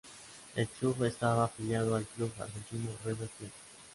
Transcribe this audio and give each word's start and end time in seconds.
El 0.55 0.67
club 0.67 1.03
estaba 1.03 1.43
afiliado 1.43 1.95
al 1.95 2.07
club 2.07 2.31
argentino 2.39 2.89
River 3.05 3.29
Plate. 3.37 3.53